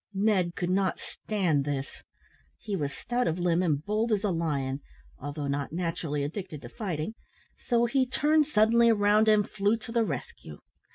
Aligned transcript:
Ned 0.15 0.55
could 0.55 0.71
not 0.71 0.99
stand 0.99 1.63
this. 1.63 2.01
He 2.57 2.75
was 2.75 2.91
stout 2.91 3.27
of 3.27 3.37
limb 3.37 3.61
and 3.61 3.85
bold 3.85 4.11
as 4.11 4.23
a 4.23 4.31
lion, 4.31 4.79
although 5.19 5.45
not 5.45 5.71
naturally 5.71 6.23
addicted 6.23 6.63
to 6.63 6.69
fighting, 6.69 7.13
so 7.59 7.85
he 7.85 8.07
turned 8.07 8.47
suddenly 8.47 8.91
round 8.91 9.27
and 9.27 9.47
flew 9.47 9.77
to 9.77 9.91
the 9.91 10.03
rescue. 10.03 10.57